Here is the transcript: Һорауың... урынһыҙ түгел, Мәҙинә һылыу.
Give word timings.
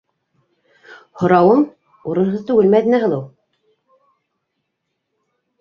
Һорауың... 1.23 1.61
урынһыҙ 2.13 2.47
түгел, 2.49 2.71
Мәҙинә 2.77 3.03
һылыу. 3.05 3.29